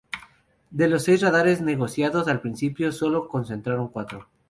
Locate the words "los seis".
0.87-1.21